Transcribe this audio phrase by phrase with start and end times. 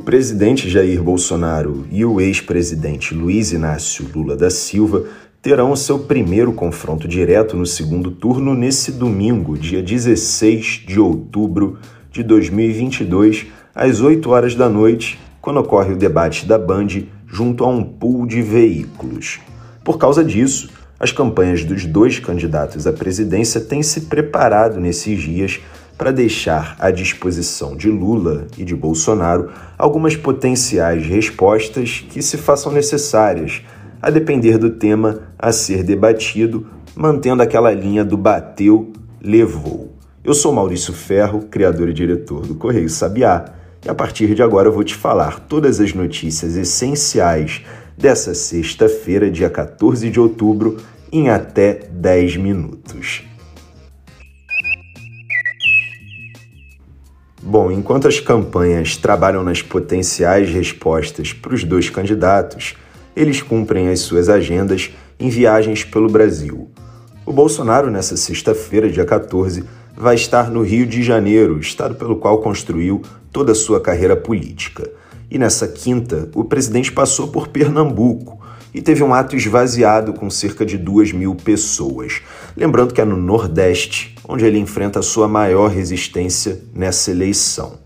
[0.00, 5.04] presidente Jair Bolsonaro e o ex-presidente Luiz Inácio Lula da Silva
[5.42, 11.78] terão o seu primeiro confronto direto no segundo turno nesse domingo, dia 16 de outubro
[12.10, 16.88] de 2022, às 8 horas da noite, quando ocorre o debate da Band
[17.26, 19.38] junto a um pool de veículos.
[19.84, 25.60] Por causa disso, as campanhas dos dois candidatos à presidência têm se preparado nesses dias
[26.00, 32.72] para deixar à disposição de Lula e de Bolsonaro algumas potenciais respostas que se façam
[32.72, 33.60] necessárias
[34.00, 38.90] a depender do tema a ser debatido, mantendo aquela linha do bateu,
[39.20, 39.92] levou.
[40.24, 43.52] Eu sou Maurício Ferro, criador e diretor do Correio Sabiá,
[43.84, 47.62] e a partir de agora eu vou te falar todas as notícias essenciais
[47.98, 50.78] dessa sexta-feira, dia 14 de outubro,
[51.12, 53.29] em até 10 minutos.
[57.50, 62.76] Bom, enquanto as campanhas trabalham nas potenciais respostas para os dois candidatos,
[63.16, 66.70] eles cumprem as suas agendas em viagens pelo Brasil.
[67.26, 69.64] O Bolsonaro, nessa sexta-feira, dia 14,
[69.96, 74.88] vai estar no Rio de Janeiro, estado pelo qual construiu toda a sua carreira política.
[75.28, 78.40] E nessa quinta, o presidente passou por Pernambuco
[78.72, 82.22] e teve um ato esvaziado com cerca de duas mil pessoas.
[82.56, 87.80] Lembrando que é no Nordeste onde ele enfrenta a sua maior resistência nessa eleição.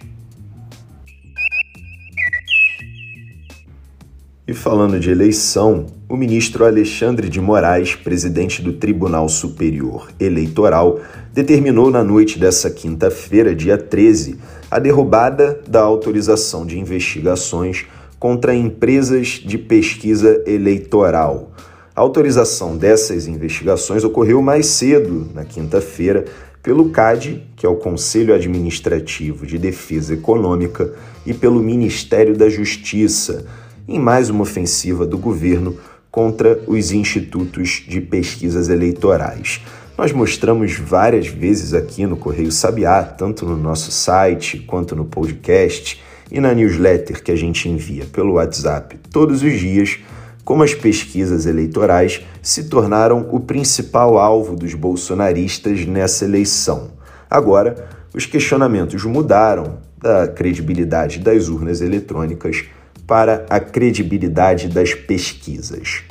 [4.46, 11.00] E falando de eleição, o ministro Alexandre de Moraes, presidente do Tribunal Superior Eleitoral,
[11.32, 14.38] determinou na noite dessa quinta-feira, dia 13,
[14.70, 17.86] a derrubada da autorização de investigações
[18.18, 21.50] contra empresas de pesquisa eleitoral.
[21.96, 26.26] A autorização dessas investigações ocorreu mais cedo, na quinta-feira,
[26.62, 30.92] pelo CAD, que é o Conselho Administrativo de Defesa Econômica,
[31.24, 33.46] e pelo Ministério da Justiça
[33.86, 35.76] em mais uma ofensiva do governo
[36.10, 39.60] contra os institutos de pesquisas eleitorais.
[39.96, 46.02] Nós mostramos várias vezes aqui no Correio Sabiá, tanto no nosso site quanto no podcast
[46.30, 49.98] e na newsletter que a gente envia pelo WhatsApp todos os dias,
[50.44, 56.90] como as pesquisas eleitorais se tornaram o principal alvo dos bolsonaristas nessa eleição.
[57.30, 62.64] Agora, os questionamentos mudaram da credibilidade das urnas eletrônicas
[63.06, 66.02] para a credibilidade das pesquisas.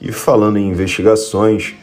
[0.00, 1.74] E falando em investigações,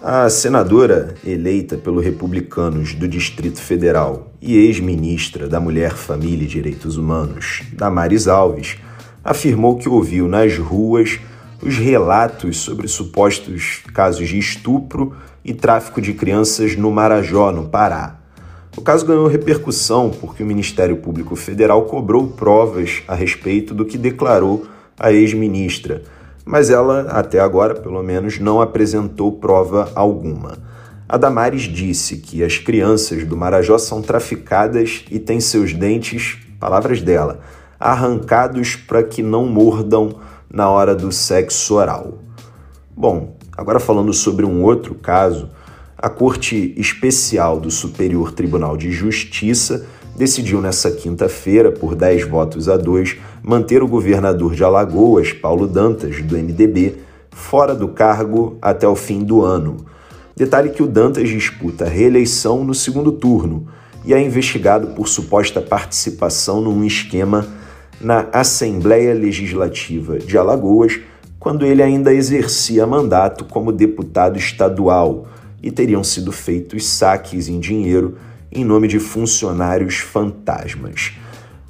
[0.00, 6.96] a senadora eleita pelo Republicanos do Distrito Federal e ex-ministra da Mulher, Família e Direitos
[6.96, 8.76] Humanos, Damares Alves,
[9.24, 11.18] afirmou que ouviu nas ruas
[11.60, 18.20] os relatos sobre supostos casos de estupro e tráfico de crianças no Marajó, no Pará.
[18.76, 23.96] O caso ganhou repercussão porque o Ministério Público Federal cobrou provas a respeito do que
[23.96, 24.66] declarou
[24.98, 26.02] a ex-ministra,
[26.44, 30.58] mas ela, até agora, pelo menos, não apresentou prova alguma.
[31.08, 37.00] A Damares disse que as crianças do Marajó são traficadas e têm seus dentes, palavras
[37.00, 37.40] dela,
[37.80, 40.16] arrancados para que não mordam
[40.50, 42.18] na hora do sexo oral.
[42.94, 45.48] Bom, agora falando sobre um outro caso,
[46.06, 49.84] a Corte Especial do Superior Tribunal de Justiça
[50.16, 56.22] decidiu nessa quinta-feira, por 10 votos a 2, manter o governador de Alagoas, Paulo Dantas,
[56.22, 56.98] do MDB,
[57.32, 59.78] fora do cargo até o fim do ano.
[60.36, 63.66] Detalhe que o Dantas disputa a reeleição no segundo turno
[64.04, 67.48] e é investigado por suposta participação num esquema
[68.00, 71.00] na Assembleia Legislativa de Alagoas,
[71.40, 75.26] quando ele ainda exercia mandato como deputado estadual
[75.66, 78.16] e teriam sido feitos saques em dinheiro
[78.52, 81.14] em nome de funcionários fantasmas.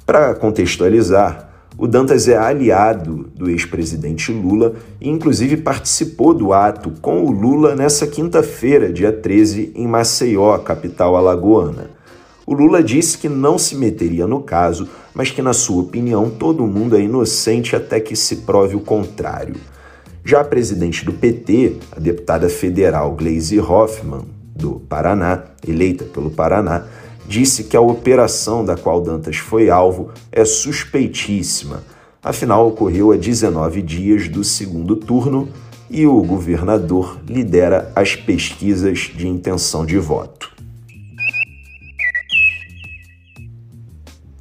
[0.05, 7.23] Para contextualizar, o Dantas é aliado do ex-presidente Lula e, inclusive, participou do ato com
[7.23, 11.89] o Lula nessa quinta-feira, dia 13, em Maceió, capital alagoana.
[12.45, 16.67] O Lula disse que não se meteria no caso, mas que, na sua opinião, todo
[16.67, 19.55] mundo é inocente até que se prove o contrário.
[20.27, 26.83] Já a presidente do PT, a deputada federal Gleisi Hoffmann, do Paraná, eleita pelo Paraná,
[27.25, 31.81] disse que a operação da qual Dantas foi alvo é suspeitíssima.
[32.21, 35.47] Afinal, ocorreu a 19 dias do segundo turno
[35.89, 40.51] e o governador lidera as pesquisas de intenção de voto.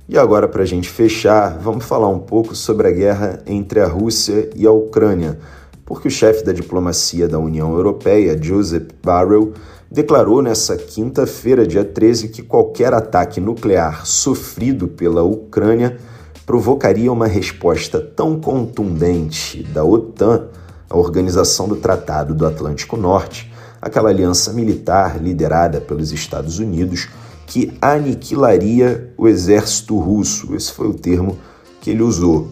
[0.09, 3.87] E agora, para a gente fechar, vamos falar um pouco sobre a guerra entre a
[3.87, 5.39] Rússia e a Ucrânia
[5.87, 9.55] porque o chefe da diplomacia da União Europeia, Joseph Borrell,
[9.91, 15.97] declarou nesta quinta-feira, dia 13, que qualquer ataque nuclear sofrido pela Ucrânia
[16.45, 20.49] provocaria uma resposta tão contundente da OTAN,
[20.91, 27.09] a Organização do Tratado do Atlântico Norte, aquela aliança militar liderada pelos Estados Unidos,
[27.47, 30.55] que aniquilaria o exército russo.
[30.57, 31.39] Esse foi o termo
[31.81, 32.49] que ele usou.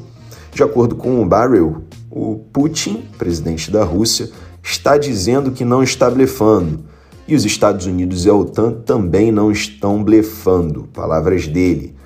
[0.52, 1.82] De acordo com o Barrel,
[2.16, 4.30] o Putin, presidente da Rússia,
[4.62, 6.84] está dizendo que não está blefando.
[7.26, 11.96] E os Estados Unidos e a OTAN também não estão blefando, palavras dele.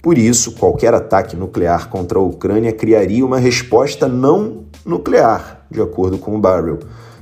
[0.00, 6.16] Por isso, qualquer ataque nuclear contra a Ucrânia criaria uma resposta não nuclear, de acordo
[6.16, 6.78] com o Barrel,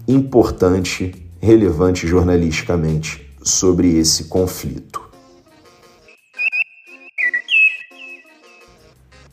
[0.07, 5.11] importante, relevante jornalisticamente sobre esse conflito.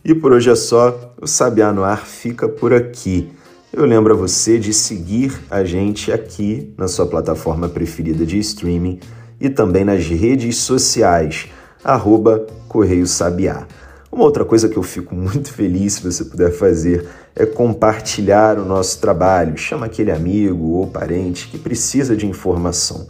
[0.08, 3.30] E por hoje é só, o Sabiá no Ar fica por aqui.
[3.70, 9.00] Eu lembro a você de seguir a gente aqui na sua plataforma preferida de streaming
[9.38, 11.48] e também nas redes sociais,
[11.84, 13.66] arroba Correio Sabiá.
[14.10, 17.06] Uma outra coisa que eu fico muito feliz se você puder fazer
[17.36, 19.58] é compartilhar o nosso trabalho.
[19.58, 23.06] Chama aquele amigo ou parente que precisa de informação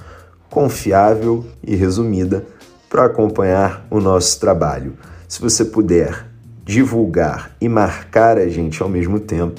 [0.50, 2.44] confiável e resumida
[2.90, 4.94] para acompanhar o nosso trabalho.
[5.28, 6.27] Se você puder
[6.68, 9.58] divulgar e marcar a gente ao mesmo tempo,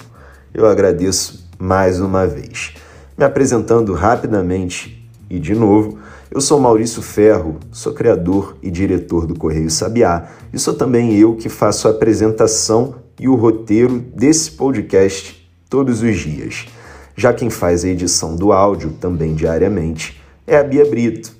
[0.53, 2.75] eu agradeço mais uma vez.
[3.17, 5.97] Me apresentando rapidamente e de novo,
[6.29, 11.35] eu sou Maurício Ferro, sou criador e diretor do Correio Sabiá e sou também eu
[11.35, 16.67] que faço a apresentação e o roteiro desse podcast todos os dias.
[17.15, 21.35] Já quem faz a edição do áudio também diariamente é a Bia Brito.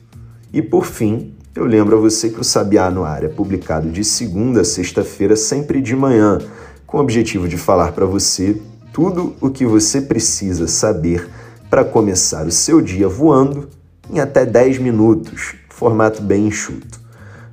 [0.51, 4.01] E por fim, eu lembro a você que o Sabiá no Ar é publicado de
[4.01, 6.38] segunda a sexta-feira, sempre de manhã,
[6.88, 8.61] com o objetivo de falar para você
[8.94, 11.27] tudo o que você precisa saber
[11.69, 13.67] para começar o seu dia voando
[14.09, 16.97] em até 10 minutos, formato bem enxuto.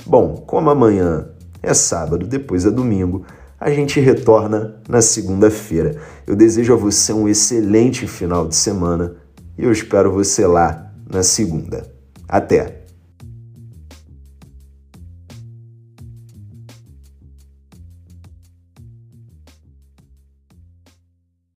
[0.07, 1.27] Bom, como amanhã
[1.61, 3.25] é sábado, depois é domingo,
[3.59, 5.97] a gente retorna na segunda-feira.
[6.25, 9.17] Eu desejo a você um excelente final de semana
[9.59, 11.91] e eu espero você lá na segunda.
[12.29, 12.86] Até!